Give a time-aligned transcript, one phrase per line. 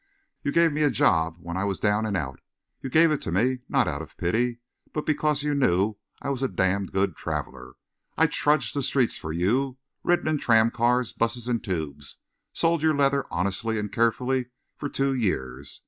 [0.41, 2.39] You gave me a job when I was down and out.
[2.81, 4.57] You gave it to me not out of pity
[4.93, 7.75] but because you knew I was a damned good traveller.
[8.17, 12.17] I've trudged the streets for you, ridden in tram cars, 'buses and tubes,
[12.51, 15.79] sold your leather honestly and carefully for two years.